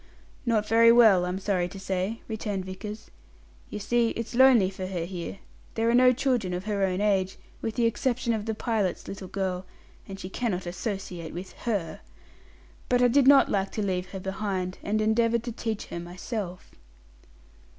"Not 0.47 0.67
very 0.67 0.91
well, 0.91 1.25
I'm 1.27 1.37
sorry 1.37 1.67
to 1.69 1.79
say," 1.79 2.21
returned 2.27 2.65
Vickers. 2.65 3.11
"You 3.69 3.77
see, 3.77 4.09
it's 4.17 4.33
lonely 4.33 4.71
for 4.71 4.87
her 4.87 5.05
here. 5.05 5.37
There 5.75 5.91
are 5.91 5.93
no 5.93 6.11
children 6.11 6.55
of 6.55 6.63
her 6.65 6.81
own 6.81 6.99
age, 7.01 7.37
with 7.61 7.75
the 7.75 7.85
exception 7.85 8.33
of 8.33 8.47
the 8.47 8.55
pilot's 8.55 9.07
little 9.07 9.27
girl, 9.27 9.63
and 10.07 10.19
she 10.19 10.27
cannot 10.27 10.65
associate 10.65 11.35
with 11.35 11.53
her. 11.69 11.99
But 12.89 13.03
I 13.03 13.09
did 13.09 13.27
not 13.27 13.49
like 13.51 13.69
to 13.73 13.83
leave 13.85 14.07
her 14.07 14.19
behind, 14.19 14.79
and 14.81 15.01
endeavoured 15.01 15.43
to 15.43 15.51
teach 15.51 15.85
her 15.93 15.99
myself." 15.99 16.71